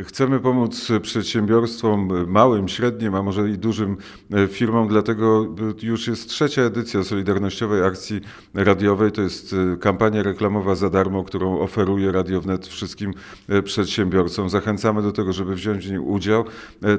[0.00, 3.96] Chcemy pomóc przedsiębiorstwom małym, średnim, a może i dużym
[4.32, 8.20] e, firmom, dlatego już jest trzecia edycja Solidarnościowej Akcji
[8.54, 9.12] Radiowej.
[9.12, 13.14] To jest e, kampania reklamowa za darmo, którą oferuje Radio Wnet wszystkim
[13.48, 14.50] e, przedsiębiorcom.
[14.50, 16.44] Zachęcamy do tego, żeby wziąć w niej udział.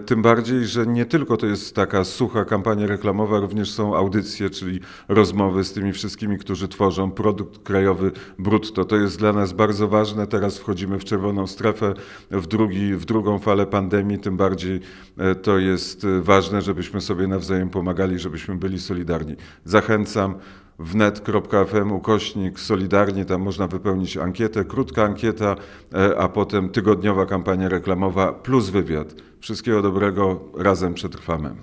[0.05, 4.79] Tym bardziej, że nie tylko to jest taka sucha kampania reklamowa, również są audycje, czyli
[5.07, 8.85] rozmowy z tymi wszystkimi, którzy tworzą produkt krajowy brutto.
[8.85, 10.27] To jest dla nas bardzo ważne.
[10.27, 11.93] Teraz wchodzimy w czerwoną strefę,
[12.31, 14.79] w drugi w drugą falę pandemii, tym bardziej
[15.17, 19.35] e, to jest e, ważne, żebyśmy sobie nawzajem pomagali, żebyśmy byli solidarni.
[19.65, 20.35] Zachęcam
[20.79, 25.55] wnet.fm ukośnik solidarnie, tam można wypełnić ankietę, krótka ankieta,
[25.93, 29.15] e, a potem tygodniowa kampania reklamowa plus wywiad.
[29.39, 31.55] Wszystkiego dobrego, razem przetrwamy.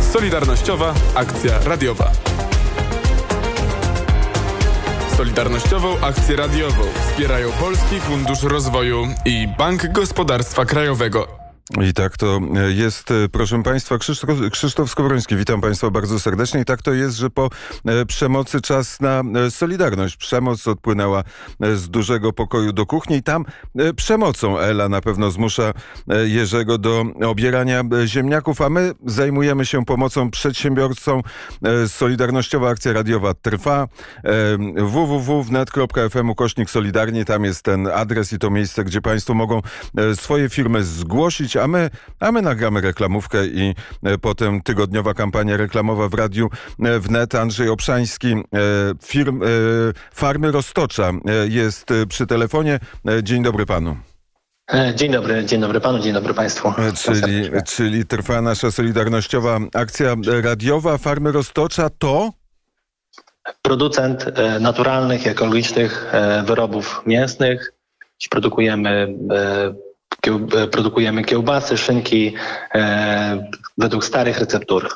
[0.00, 2.12] Solidarnościowa akcja radiowa.
[5.20, 11.39] Solidarnościową akcję radiową wspierają Polski Fundusz Rozwoju i Bank Gospodarstwa Krajowego.
[11.78, 13.98] I tak to e, jest, e, proszę Państwa,
[14.50, 15.36] Krzysztof, Skowroński.
[15.36, 16.60] Witam Państwa bardzo serdecznie.
[16.60, 17.50] I tak to jest, że po
[17.86, 20.16] e, przemocy czas na solidarność.
[20.16, 21.24] Przemoc odpłynęła
[21.74, 23.44] z dużego pokoju do kuchni i tam
[23.96, 25.72] przemocą Ela na pewno zmusza
[26.24, 31.22] Jerzego do obierania ziemniaków, a my zajmujemy się pomocą przedsiębiorcom.
[31.86, 33.88] Solidarnościowa akcja radiowa trwa.
[34.76, 37.24] www.net.fm ukośnik solidarnie.
[37.24, 39.60] Tam jest ten adres i to miejsce, gdzie Państwo mogą
[40.14, 46.08] swoje firmy zgłosić, a my, a my nagramy reklamówkę i e, potem tygodniowa kampania reklamowa
[46.08, 46.50] w radiu
[46.84, 47.34] e, wnet.
[47.34, 48.38] Andrzej Obszański, e,
[49.02, 49.40] firm,
[50.14, 51.12] Farmy Roztocza
[51.48, 52.78] jest przy telefonie.
[53.22, 53.96] Dzień dobry panu.
[54.94, 56.72] Dzień dobry, dzień dobry panu, dzień dobry państwu.
[57.04, 62.32] Czyli, czyli trwa nasza solidarnościowa akcja radiowa Farmy Roztocza to?
[63.62, 64.26] Producent
[64.60, 66.12] naturalnych, ekologicznych
[66.44, 67.72] wyrobów mięsnych.
[68.30, 69.14] Produkujemy
[70.26, 72.34] E, produkujemy kiełbasy, szynki
[72.74, 74.88] e, według starych receptur.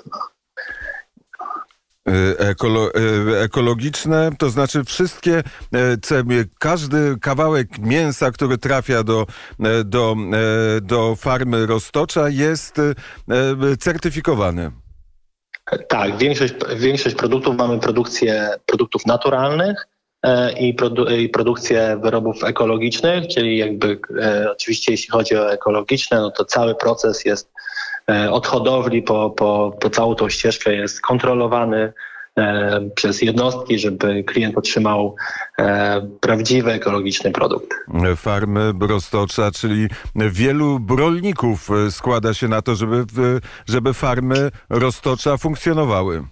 [2.08, 2.90] E, ekolo,
[3.40, 5.42] ekologiczne, to znaczy wszystkie,
[6.58, 9.26] każdy kawałek mięsa, który trafia do,
[9.84, 10.16] do,
[10.82, 12.80] do farmy roztocza jest
[13.78, 14.70] certyfikowany.
[15.88, 19.93] Tak, większość, większość produktów mamy produkcję produktów naturalnych, E,
[20.60, 26.30] i, produ i produkcję wyrobów ekologicznych, czyli jakby e, oczywiście jeśli chodzi o ekologiczne, no
[26.30, 27.50] to cały proces jest
[28.10, 31.92] e, od hodowli po, po, po całą tą ścieżkę jest kontrolowany
[32.94, 35.16] przez jednostki, żeby klient otrzymał
[36.20, 37.68] prawdziwy ekologiczny produkt.
[38.16, 43.04] Farmy Roztocza, czyli wielu rolników składa się na to, żeby,
[43.66, 46.24] żeby farmy Roztocza funkcjonowały.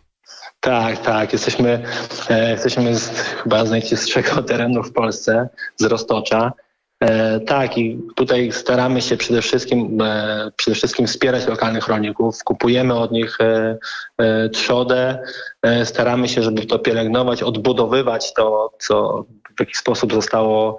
[0.62, 1.32] Tak, tak.
[1.32, 1.82] Jesteśmy,
[2.30, 6.52] e, jesteśmy z, chyba z najczystszego terenu w Polsce, z Roztocza.
[7.00, 12.44] E, tak, i tutaj staramy się przede wszystkim, e, przede wszystkim wspierać lokalnych rolników.
[12.44, 13.78] Kupujemy od nich e,
[14.18, 15.18] e trzodę,
[15.62, 19.24] e, staramy się, żeby to pielęgnować, odbudowywać to, co
[19.56, 20.78] w jakiś sposób zostało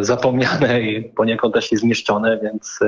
[0.00, 2.78] zapomniane i poniekąd też i zniszczone, więc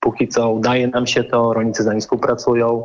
[0.00, 2.84] póki co udaje nam się to, rolnicy z nami współpracują.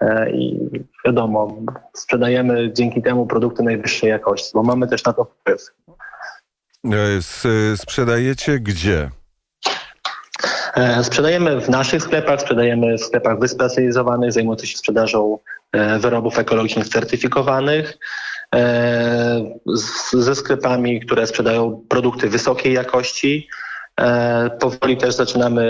[0.00, 0.70] E, i
[1.06, 1.56] wiadomo,
[1.94, 5.60] sprzedajemy dzięki temu produkty najwyższej jakości, bo mamy też na to wpływ.
[7.44, 9.10] E, sprzedajecie gdzie?
[10.74, 15.38] E, sprzedajemy w naszych sklepach, sprzedajemy w sklepach wyspecjalizowanych, zajmujących się sprzedażą
[16.00, 17.98] wyrobów ekologicznych certyfikowanych,
[20.12, 23.67] ze sklepami, które sprzedają produkty wysokiej jakości, E,
[24.60, 25.64] powoli też zaczynamy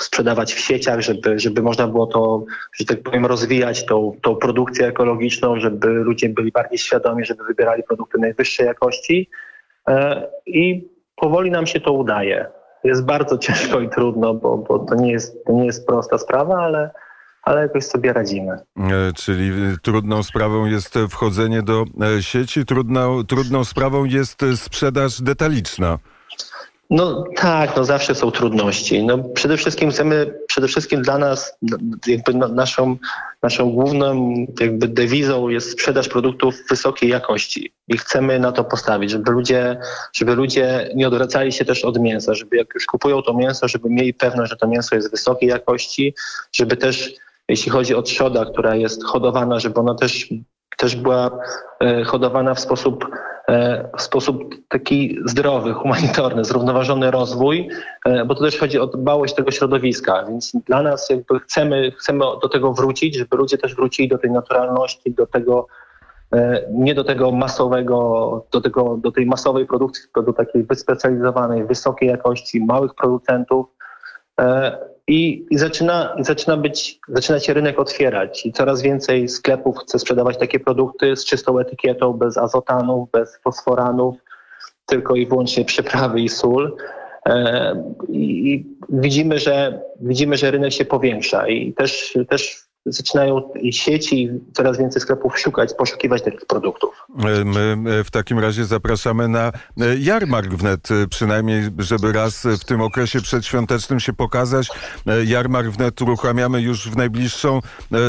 [0.00, 4.86] sprzedawać w sieciach, żeby, żeby można było to, że tak powiem, rozwijać tą, tą produkcję
[4.86, 9.30] ekologiczną, żeby ludzie byli bardziej świadomi, żeby wybierali produkty najwyższej jakości.
[9.88, 12.46] E, I powoli nam się to udaje.
[12.84, 16.54] Jest bardzo ciężko i trudno, bo, bo to, nie jest, to nie jest prosta sprawa,
[16.54, 16.90] ale,
[17.42, 18.52] ale jakoś sobie radzimy.
[18.52, 21.84] E, czyli trudną sprawą jest wchodzenie do
[22.20, 25.98] sieci, trudną, trudną sprawą jest sprzedaż detaliczna.
[26.90, 29.02] No tak, no zawsze są trudności.
[29.02, 31.76] No przede wszystkim chcemy, przede wszystkim dla nas no,
[32.06, 32.96] jakby no, naszą,
[33.42, 39.30] naszą główną jakby dewizą jest sprzedaż produktów wysokiej jakości i chcemy na to postawić, żeby
[39.30, 39.76] ludzie,
[40.12, 43.90] żeby ludzie nie odwracali się też od mięsa, żeby jak już kupują to mięso, żeby
[43.90, 46.14] mieli pewność, że to mięso jest wysokiej jakości,
[46.52, 47.14] żeby też
[47.48, 50.28] jeśli chodzi o trzoda, która jest hodowana, żeby ona też
[50.80, 51.30] też była
[51.80, 53.06] e, hodowana w sposób,
[53.48, 57.68] e, w sposób taki zdrowy, humanitarny, zrównoważony rozwój,
[58.04, 62.24] e, bo to też chodzi o dbałość tego środowiska, więc dla nas jakby chcemy, chcemy
[62.42, 65.66] do tego wrócić, żeby ludzie też wrócili do tej naturalności, do tego,
[66.70, 67.96] nie do tego masowego,
[68.52, 73.66] do, tego, do tej masowej produkcji, tylko do takiej wyspecjalizowanej, wysokiej jakości, małych producentów.
[75.10, 80.38] I, i zaczyna, zaczyna, być, zaczyna się rynek otwierać i coraz więcej sklepów chce sprzedawać
[80.38, 84.16] takie produkty z czystą etykietą, bez azotanów, bez fosforanów,
[84.86, 86.76] tylko i wyłącznie przyprawy i sól.
[87.26, 87.74] E,
[88.08, 94.78] i widzimy, że, widzimy, że rynek się powiększa i też, też zaczynają i sieci, coraz
[94.78, 97.06] więcej sklepów szukać, poszukiwać takich produktów.
[97.44, 99.52] My w takim razie zapraszamy na e,
[99.98, 104.68] jarmark wnet, e, przynajmniej żeby raz w tym okresie przedświątecznym się pokazać.
[105.06, 107.60] E, Jarmark wnet uruchamiamy już w najbliższą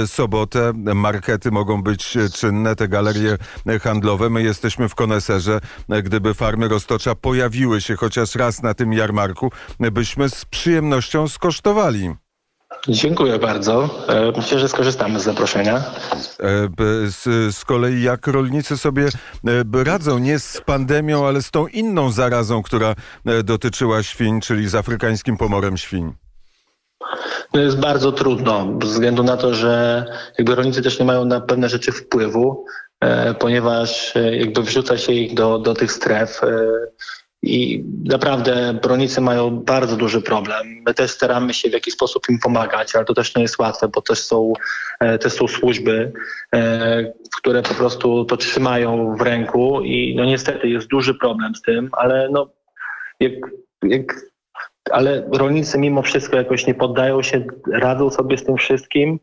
[0.05, 0.71] sobotę.
[0.75, 3.37] Markety mogą być czynne, te galerie
[3.81, 4.29] handlowe.
[4.29, 5.59] My jesteśmy w koneserze.
[6.03, 9.51] Gdyby farmy roztocza pojawiły się chociaż raz na tym jarmarku,
[9.91, 12.09] byśmy z przyjemnością skosztowali.
[12.87, 13.89] Dziękuję bardzo.
[14.07, 15.77] E, Myślę, że skorzystamy z zaproszenia.
[15.77, 16.69] E,
[17.09, 19.05] Z, z kolei jak rolnicy sobie
[19.47, 22.95] e, radzą nie z pandemią, ale z tą inną zarazą, która
[23.43, 26.13] dotyczyła świń, czyli z afrykańskim pomorem świń.
[27.51, 30.05] To jest bardzo trudno, ze względu na to, że
[30.37, 32.65] jakby rolnicy też nie mają na pewne rzeczy wpływu,
[33.39, 36.41] ponieważ jakby wrzuca się ich do, do tych stref.
[37.43, 40.67] I naprawdę rolnicy mają bardzo duży problem.
[40.85, 43.87] My też staramy się w jakiś sposób im pomagać, ale to też nie jest łatwe,
[43.87, 44.53] bo też są,
[44.99, 46.11] e, też są służby,
[46.55, 51.61] e, które po prostu to trzymają w ręku i no niestety jest duży problem z
[51.61, 52.49] tym, ale no
[53.19, 53.33] jak,
[53.83, 54.15] jak
[54.91, 59.19] ale rolnicy mimo wszystko jakoś nie poddają się, radzą sobie z tym wszystkim,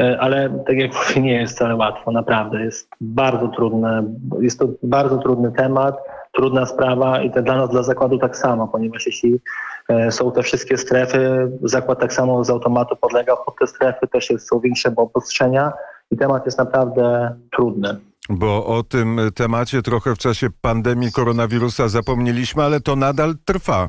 [0.00, 2.64] e, ale tak jak mówię, nie jest wcale łatwo, naprawdę.
[2.64, 5.96] Jest bardzo trudne, jest to bardzo trudny temat,
[6.32, 9.40] trudna sprawa i to dla nas, dla zakładu tak samo, ponieważ jeśli
[9.88, 14.30] e, są te wszystkie strefy, zakład tak samo z automatu podlega pod te strefy, też
[14.30, 15.72] jest, są większe obostrzenia
[16.10, 17.96] i temat jest naprawdę trudny.
[18.28, 23.88] Bo o tym temacie trochę w czasie pandemii koronawirusa zapomnieliśmy, ale to nadal trwa.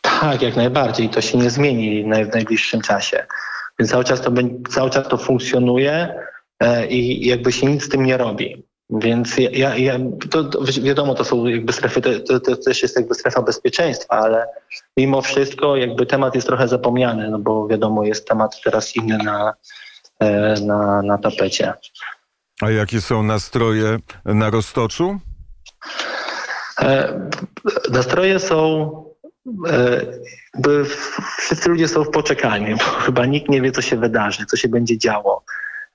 [0.00, 1.08] Tak, jak najbardziej.
[1.08, 3.26] To się nie zmieni w najbliższym czasie.
[3.78, 4.32] Więc cały czas to,
[4.70, 6.14] cały czas to funkcjonuje
[6.60, 8.66] e, i jakby się nic z tym nie robi.
[8.90, 9.98] Więc ja, ja,
[10.30, 14.46] to, to wiadomo, to są jakby strefy, to, to, też jest jakby strefa bezpieczeństwa, ale
[14.96, 19.54] mimo wszystko jakby temat jest trochę zapomniany, no bo wiadomo, jest temat teraz inny na,
[20.20, 21.72] e, na, na tapecie.
[22.60, 25.18] A jakie są nastroje na roztoczu?
[26.80, 27.20] E,
[27.90, 28.90] Nastroje są.
[29.68, 30.06] e,
[30.54, 30.84] Jakby
[31.38, 34.68] wszyscy ludzie są w poczekalni, bo chyba nikt nie wie, co się wydarzy, co się
[34.68, 35.44] będzie działo.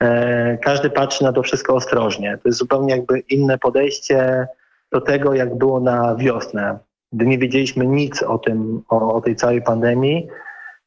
[0.04, 2.38] E, Każdy patrzy na to wszystko ostrożnie.
[2.44, 4.48] To jest zupełnie jakby inne podejście
[4.92, 6.80] do tego, jak było na wiosnę,
[7.14, 10.28] gdy nie wiedzieliśmy nic o tym, o, o tej całej pandemii.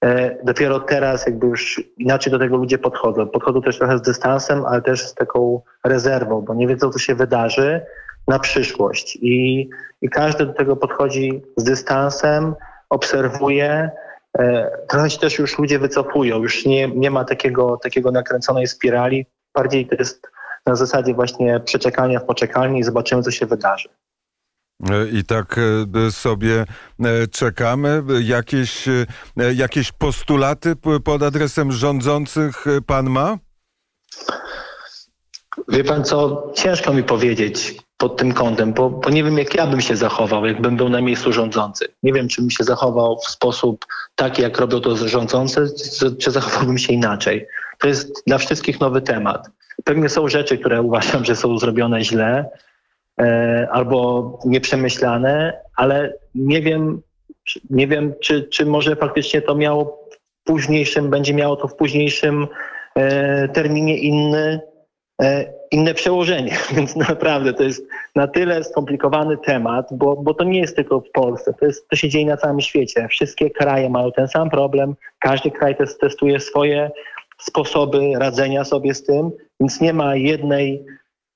[0.04, 3.26] E, Dopiero teraz jakby już inaczej do tego ludzie podchodzą.
[3.28, 7.14] Podchodzą też trochę z dystansem, ale też z taką rezerwą, bo nie wiedzą, co się
[7.14, 7.80] wydarzy
[8.28, 9.18] na przyszłość.
[9.22, 9.68] I,
[10.02, 12.54] i każdy do tego podchodzi z dystansem,
[12.90, 13.90] obserwuje.
[14.38, 19.26] E, Trochę się też już ludzie wycofują, już nie, nie ma takiego, takiego nakręconej spirali.
[19.54, 20.26] Bardziej to jest
[20.66, 23.88] na zasadzie właśnie przeczekania w poczekalni i zobaczymy, co się wydarzy.
[24.90, 26.64] E, I tak e, sobie
[27.30, 28.02] czekamy.
[28.22, 28.88] Jakieś,
[29.54, 33.38] jakieś postulaty pod adresem rządzących pan ma?
[35.68, 39.66] Wie pan co, ciężko mi powiedzieć pod tym kątem, bo, bo nie wiem, jak ja
[39.66, 41.88] bym się zachował, jakbym był na miejscu rządzących.
[42.02, 45.66] Nie wiem, czy bym się zachował w sposób taki, jak robią to rządzący,
[45.98, 47.46] czy, czy zachowałbym się inaczej.
[47.78, 49.50] To jest dla wszystkich nowy temat.
[49.84, 52.50] Pewnie są rzeczy, które uważam, że są zrobione źle
[53.20, 57.02] e, albo nieprzemyślane, ale nie wiem,
[57.70, 62.46] nie wiem, czy, czy może faktycznie to miało w późniejszym, będzie miało to w późniejszym
[62.94, 64.60] e, terminie inny,
[65.70, 66.56] inne przełożenie.
[66.76, 71.10] Więc naprawdę to jest na tyle skomplikowany temat, bo, bo to nie jest tylko w
[71.10, 73.08] Polsce, to, jest, to się dzieje na całym świecie.
[73.08, 76.90] Wszystkie kraje mają ten sam problem, każdy kraj tes- testuje swoje
[77.40, 80.84] sposoby radzenia sobie z tym, więc nie ma jednej,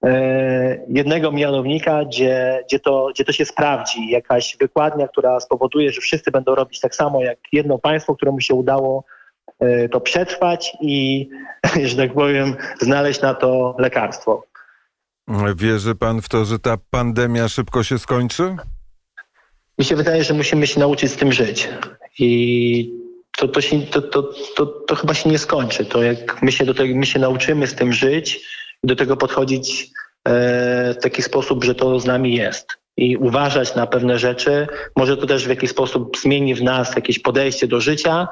[0.05, 4.11] e, jednego mianownika, gdzie, gdzie, to, gdzie to się sprawdzi.
[4.11, 8.55] Jakaś wykładnia, która spowoduje, że wszyscy będą robić tak samo jak jedno państwo, któremu się
[8.55, 9.05] udało e,
[9.93, 11.29] to przetrwać i,
[11.89, 14.43] że tak powiem, znaleźć na to lekarstwo.
[15.57, 18.57] Wierzy pan w to, że ta pandemia szybko się skończy?
[19.79, 21.69] Mi się wydaje, że musimy się nauczyć z tym żyć.
[22.19, 23.05] I
[23.37, 25.85] to, to, się, to, to, to, to chyba się nie skończy.
[25.85, 28.41] To jak my się, do tego, my się nauczymy z tym żyć
[28.83, 29.91] i do tego podchodzić
[30.25, 32.79] e, w taki sposób, że to z nami jest.
[32.97, 34.67] I uważać na pewne rzeczy.
[34.97, 38.29] Może to też w jakiś sposób zmieni w nas jakieś podejście do życia e,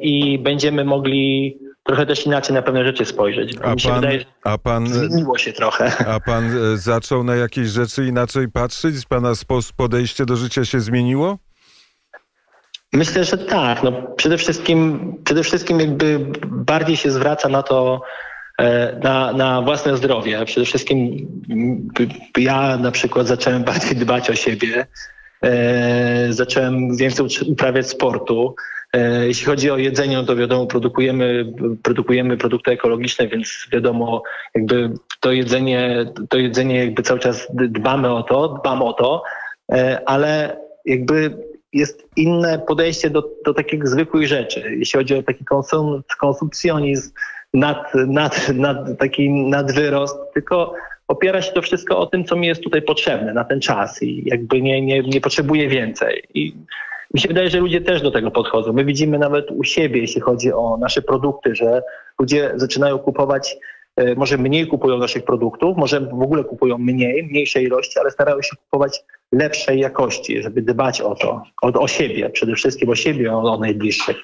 [0.00, 3.56] i będziemy mogli trochę też inaczej na pewne rzeczy spojrzeć.
[3.62, 6.06] A Mi się pan, wydaje, a pan, zmieniło się trochę.
[6.06, 8.94] a pan e, zaczął na jakieś rzeczy inaczej patrzeć?
[9.08, 9.32] Pana
[9.76, 11.38] podejście do życia się zmieniło?
[12.92, 13.82] Myślę, że tak.
[13.82, 18.00] No, przede, wszystkim, przede wszystkim jakby bardziej się zwraca na to,
[18.58, 20.44] e, na, na własne zdrowie.
[20.44, 20.98] Przede wszystkim
[21.50, 21.88] m,
[22.38, 24.86] ja na przykład zacząłem bardziej dbać o siebie.
[25.44, 28.54] E, zacząłem więcej uprawiać sportu.
[28.92, 31.52] E, Jeśli chodzi o jedzenie, no to wiadomo, produkujemy,
[31.82, 34.22] produkujemy produkty ekologiczne, więc wiadomo,
[34.54, 34.90] jakby
[35.20, 39.22] to jedzenie, to jedzenie jakby cały czas dbamy o to, dbam o to,
[39.72, 44.76] e, ale jakby jest inne podejście do, do takich zwykłych rzeczy.
[44.78, 47.12] Jeśli chodzi o taki konsum, konsumpcjonizm,
[47.54, 50.74] nad, nad, nad, taki nadwyrost, tylko
[51.08, 54.22] opiera się to wszystko o tym, co mi jest tutaj potrzebne na ten czas i
[54.26, 56.22] jakby nie, nie, nie potrzebuję więcej.
[56.34, 56.54] I
[57.14, 58.72] mi się wydaje, że ludzie też do tego podchodzą.
[58.72, 61.82] My widzimy nawet u siebie, jeśli chodzi o nasze produkty, że
[62.20, 63.56] ludzie zaczynają kupować,
[63.96, 68.42] e, może mniej kupują naszych produktów, może w ogóle kupują mniej, mniejsze ilości, ale starają
[68.42, 69.00] się kupować
[69.32, 73.58] lepszej jakości, żeby dbać o to, o, o siebie, przede wszystkim o siebie, o, o
[73.58, 74.16] najbliższych.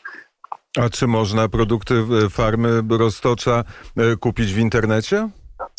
[0.79, 3.65] A czy można produkty e, farmy Roztocza
[3.97, 5.29] e, kupić w internecie?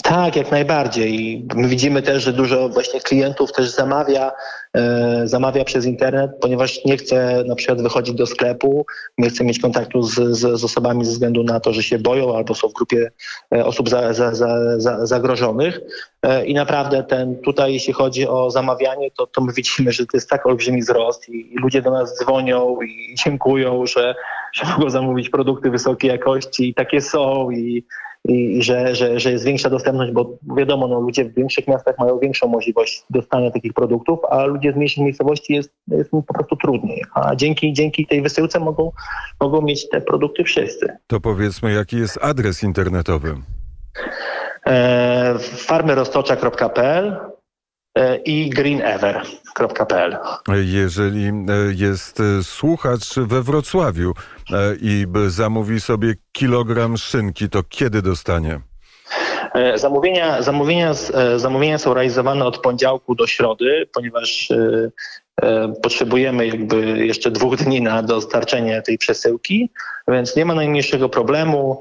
[0.04, 1.46] Tak, jak najbardziej.
[1.56, 4.32] My widzimy też, że dużo właśnie klientów też zamawia,
[4.74, 8.86] e, zamawia przez internet, ponieważ nie chce na przykład wychodzić do sklepu,
[9.18, 12.36] nie chce mieć kontaktu z, z, z osobami ze względu na to, że się boją
[12.36, 13.12] albo są w grupie
[13.56, 14.34] e, osób za, za,
[14.78, 15.80] za, zagrożonych.
[16.22, 20.18] E, I naprawdę ten tutaj, jeśli chodzi o zamawianie, to, to my widzimy, że to
[20.18, 24.16] jest tak olbrzymi wzrost i, i ludzie do nas dzwonią i dziękują, że,
[24.54, 27.84] że mogą zamówić produkty wysokiej jakości i takie są i
[28.28, 32.20] i że, że, że jest większa dostępność, bo wiadomo, no, ludzie w większych miastach mają
[32.20, 37.04] większą możliwość dostania takich produktów, a ludzie z mniejszych miejscowości jest, jest po prostu trudniej.
[37.14, 38.92] A dzięki, dzięki tej wysyłce mogą,
[39.42, 40.88] mogą mieć te produkty wszyscy.
[41.08, 43.36] To powiedzmy, jaki jest adres internetowy?
[44.68, 47.18] E, farmyroztocza.pl
[48.26, 50.18] i greenever.pl.
[50.64, 51.34] Jeżeli e,
[51.76, 54.14] jest e, słuchacz we Wrocławiu
[54.52, 58.60] e, i zamówi sobie kilogram szynki, to kiedy dostanie?
[59.56, 64.90] E, Zamówienia, zamówienia, e, zamówienia są realizowane od poniedziałku do środy, ponieważ e,
[65.84, 69.70] potrzebujemy jakby jeszcze dwóch dni na dostarczenie tej przesyłki,
[70.08, 71.80] więc nie ma najmniejszego problemu.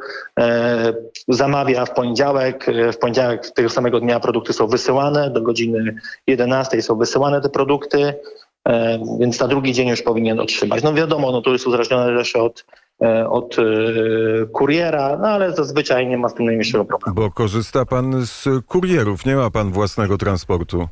[1.28, 5.94] Zamawia w poniedziałek, w poniedziałek tego samego dnia produkty są wysyłane, do godziny
[6.26, 8.14] 11 są wysyłane te produkty,
[9.20, 10.82] więc na drugi dzień już powinien otrzymać.
[10.82, 12.64] No wiadomo, no to jest uzależnione też od,
[13.30, 13.62] od e,
[14.46, 17.14] kuriera, no ale zazwyczaj nie ma z tym najmniejszego problemu.
[17.14, 20.88] Bo korzysta pan z kurierów, nie ma pan własnego transportu.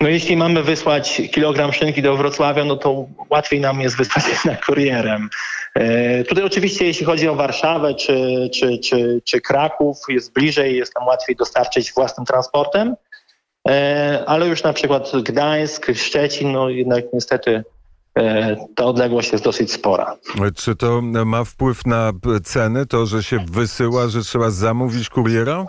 [0.00, 4.56] No jeśli mamy wysłać kilogram szynki do Wrocławia, no to łatwiej nam jest wysłać na
[4.56, 5.28] kurierem.
[5.74, 10.94] E, Tutaj oczywiście jeśli chodzi o Warszawę czy, czy, czy, czy Kraków, jest bliżej, jest
[10.94, 12.94] nam łatwiej dostarczyć własnym transportem,
[13.68, 17.64] E, ale już na przykład Gdańsk, Szczecin, no jednak niestety e,
[18.74, 20.16] ta odległość jest dosyć spora.
[20.56, 22.12] Czy to ma wpływ na
[22.44, 25.66] ceny, to, że się wysyła, że trzeba zamówić kuriera?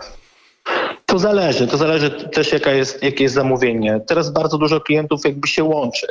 [1.06, 4.00] To zależy, to zależy też jaka jest, jakie jest zamówienie.
[4.06, 6.06] Teraz bardzo dużo klientów jakby się łączy.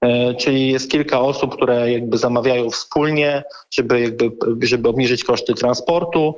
[0.00, 4.30] E, Czyli jest kilka osób, które jakby zamawiają wspólnie, żeby, jakby,
[4.62, 6.34] żeby obniżyć koszty transportu.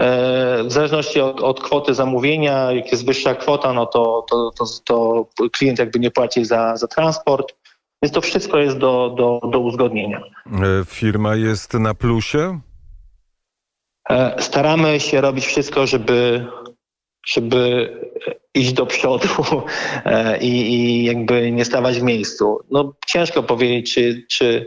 [0.00, 4.64] E, W zależności od, od kwoty zamówienia, jak jest wyższa kwota, no to, to, to,
[4.84, 7.54] to klient jakby nie płaci za, za transport.
[8.04, 10.20] Więc to wszystko jest do, do, do uzgodnienia.
[10.46, 12.60] E, Firma jest na plusie?
[14.10, 16.46] E, Staramy się robić wszystko, żeby,
[17.26, 17.90] żeby
[18.54, 19.28] iść do przodu
[20.04, 22.58] e, i, i jakby nie stawać w miejscu.
[22.70, 24.66] No, ciężko powiedzieć, czy, czy,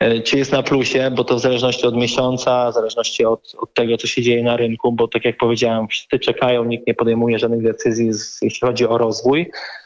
[0.00, 3.74] e, czy jest na plusie, bo to w zależności od miesiąca, w zależności od, od
[3.74, 7.38] tego, co się dzieje na rynku, bo tak jak powiedziałem, wszyscy czekają, nikt nie podejmuje
[7.38, 8.10] żadnych decyzji,
[8.42, 9.85] jeśli chodzi o rozwój, E,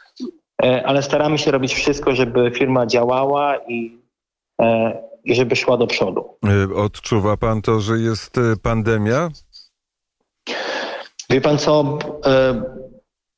[0.61, 4.01] ale staramy się robić wszystko, żeby firma działała i,
[4.61, 6.37] e, żeby szła do przodu.
[6.45, 9.29] E, Odczuwa pan to, że jest e, pandemia?
[11.29, 12.63] Wie pan co, e,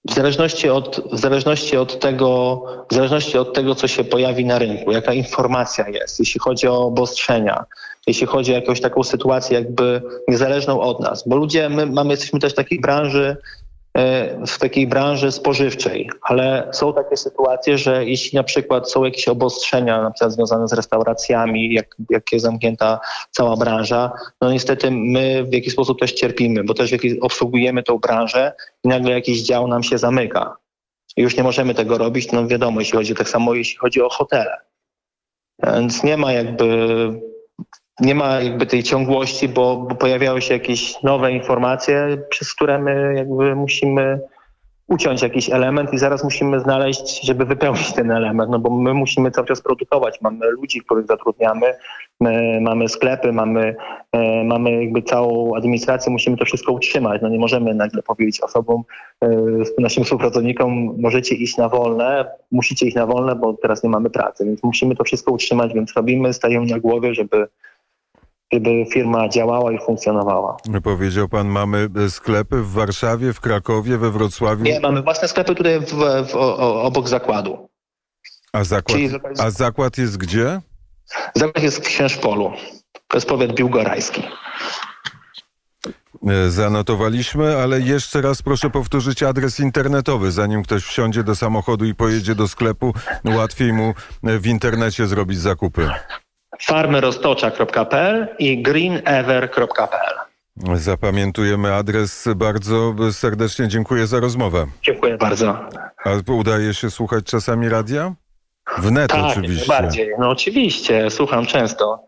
[0.09, 2.61] w zależności od, w zależności od tego,
[2.91, 6.85] w zależności od tego, co się pojawi na rynku, jaka informacja jest, jeśli chodzi o
[6.85, 7.65] obostrzenia,
[8.07, 12.39] jeśli chodzi o jakąś taką sytuację jakby niezależną od nas, bo ludzie, my mamy, jesteśmy
[12.39, 13.62] też w takiej branży, e,
[14.47, 20.01] w takiej branży spożywczej, ale są takie sytuacje, że jeśli na przykład są jakieś obostrzenia,
[20.01, 22.99] na przykład związane z restauracjami, jak, jak jest zamknięta
[23.31, 27.97] cała branża, no niestety my w jakiś sposób też cierpimy, bo też jakiś, obsługujemy tą
[27.97, 30.57] branżę i nagle jakiś dział nam się zamyka.
[31.17, 34.57] Już nie możemy tego robić, no wiadomo, jeśli chodzi tak samo, jeśli chodzi o hotele.
[35.63, 36.67] Więc nie ma jakby
[37.99, 43.13] nie ma jakby tej ciągłości, bo, bo pojawiały się jakieś nowe informacje, przez które my
[43.17, 44.19] jakby musimy
[44.87, 49.31] uciąć jakiś element i zaraz musimy znaleźć, żeby wypełnić ten element, no bo my musimy
[49.31, 50.21] cały czas produkować.
[50.21, 51.73] Mamy ludzi, których zatrudniamy,
[52.19, 53.75] my mamy sklepy, mamy,
[54.11, 57.21] e, mamy jakby całą administrację, musimy to wszystko utrzymać.
[57.21, 58.83] No nie możemy nagle powiedzieć osobom,
[59.21, 59.29] e,
[59.79, 64.45] naszym współpracownikom, możecie iść na wolne, musicie iść na wolne, bo teraz nie mamy pracy,
[64.45, 67.47] więc musimy to wszystko utrzymać, więc robimy, stajemy na głowie, żeby
[68.53, 70.57] żeby firma działała i funkcjonowała.
[70.83, 75.55] Powiedział pan, mamy e, sklepy w Warszawie, w Krakowie, we Wrocławiu, Nie, mamy własne sklepy
[75.55, 75.85] tutaj w,
[76.31, 77.69] w, o, obok zakładu.
[78.53, 80.61] a zakład, Czyli a zakład jest gdzie?
[81.35, 82.51] Zakład jest w Księżpolu.
[83.07, 84.23] To jest powiat biłgorajski.
[86.27, 90.31] E, Zanotowaliśmy, ale jeszcze raz proszę powtórzyć adres internetowy.
[90.31, 92.93] Zanim ktoś wsiądzie do samochodu i pojedzie do sklepu,
[93.25, 93.93] łatwiej mu
[94.23, 95.89] e, w internecie zrobić zakupy.
[96.61, 100.15] farmyroztocza.pl i greenever.pl.
[100.75, 102.27] Zapamiętujemy adres.
[102.35, 104.65] Bardzo serdecznie dziękuję za rozmowę.
[104.81, 105.59] Dziękuję bardzo.
[106.05, 108.13] A udaje się słuchać czasami radia?
[108.77, 109.67] Wnet Tak, oczywiście.
[109.67, 110.09] bardziej.
[110.19, 112.03] No oczywiście, słucham często.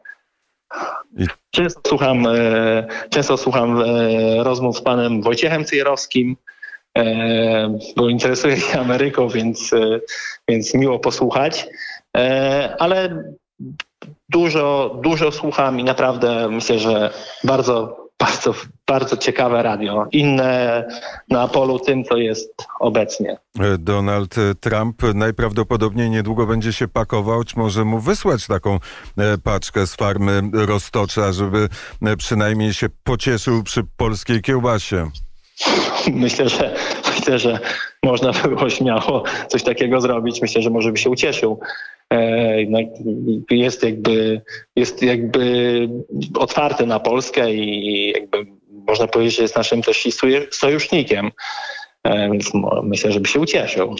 [1.17, 3.83] I- Często słucham, e, często słucham e,
[4.43, 6.35] rozmów z panem Wojciechem Cyjerowskim,
[6.97, 9.71] e, bo interesuje się Ameryką, więc,
[10.47, 11.67] więc miło posłuchać.
[12.79, 13.23] Ale
[14.29, 18.53] dużo, dużo słucham i naprawdę myślę, że bardzo, bardzo,
[18.87, 20.05] bardzo ciekawe radio.
[20.11, 20.83] Inne
[21.29, 23.37] na polu tym, co jest obecnie.
[23.59, 28.75] E, Donald Trump najprawdopodobniej niedługo będzie się pakował, czy może mu wysłać taką
[29.17, 31.69] e, paczkę z farmy Roztocza, żeby
[32.01, 35.09] e, przynajmniej się pocieszył przy polskiej kiełbasie.
[36.13, 36.75] Myślę, że
[37.15, 37.59] myślę, że
[38.03, 40.41] można było śmiało coś takiego zrobić.
[40.41, 41.59] Myślę, że może by się ucieszył.
[42.57, 42.85] Jednak
[43.51, 44.41] jest jakby,
[44.75, 45.89] jest jakby
[46.39, 48.45] otwarty na Polskę i jakby
[48.87, 50.07] można powiedzieć, że jest naszym też
[50.51, 51.31] sojusznikiem.
[52.03, 52.51] E, Więc
[52.83, 53.95] myślę, że by się ucieszył.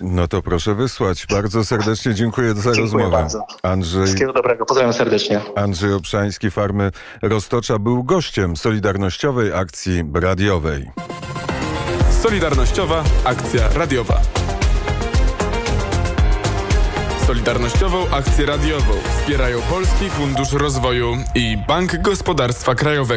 [0.00, 1.26] No to proszę wysłać.
[1.30, 3.10] Bardzo serdecznie dziękuję za Dziękuję rozmowę.
[3.10, 3.46] bardzo.
[3.62, 4.66] Andrzej, Wszystkiego dobrego.
[4.66, 5.40] Pozdrawiam serdecznie.
[5.54, 6.90] Andrzej Obszański, Farmy
[7.22, 10.90] Roztocza, był gościem Solidarnościowej Akcji Radiowej.
[12.22, 14.20] Solidarnościowa akcja radiowa.
[17.26, 23.14] Solidarnościową akcję radiową wspierają Polski Fundusz Rozwoju i Bank Gospodarstwa Krajowego.